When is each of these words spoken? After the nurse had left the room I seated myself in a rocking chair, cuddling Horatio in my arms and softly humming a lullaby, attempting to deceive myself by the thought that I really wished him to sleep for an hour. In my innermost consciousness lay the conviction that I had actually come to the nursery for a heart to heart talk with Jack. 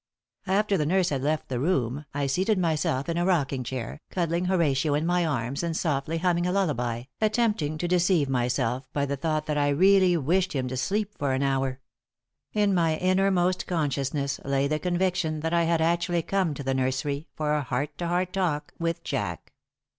After 0.47 0.77
the 0.77 0.85
nurse 0.87 1.09
had 1.09 1.21
left 1.21 1.47
the 1.47 1.59
room 1.59 2.05
I 2.11 2.25
seated 2.25 2.57
myself 2.57 3.07
in 3.07 3.17
a 3.17 3.23
rocking 3.27 3.63
chair, 3.63 4.01
cuddling 4.09 4.45
Horatio 4.45 4.95
in 4.95 5.05
my 5.05 5.23
arms 5.23 5.61
and 5.61 5.77
softly 5.77 6.17
humming 6.17 6.47
a 6.47 6.51
lullaby, 6.51 7.03
attempting 7.21 7.77
to 7.77 7.87
deceive 7.87 8.27
myself 8.27 8.91
by 8.93 9.05
the 9.05 9.15
thought 9.15 9.45
that 9.45 9.59
I 9.59 9.69
really 9.69 10.17
wished 10.17 10.53
him 10.53 10.67
to 10.69 10.75
sleep 10.75 11.15
for 11.19 11.33
an 11.33 11.43
hour. 11.43 11.81
In 12.51 12.73
my 12.73 12.95
innermost 12.97 13.67
consciousness 13.67 14.39
lay 14.43 14.67
the 14.67 14.79
conviction 14.79 15.41
that 15.41 15.53
I 15.53 15.65
had 15.65 15.81
actually 15.81 16.23
come 16.23 16.55
to 16.55 16.63
the 16.63 16.73
nursery 16.73 17.27
for 17.35 17.53
a 17.53 17.61
heart 17.61 17.95
to 17.99 18.07
heart 18.07 18.33
talk 18.33 18.73
with 18.79 19.03
Jack. 19.03 19.53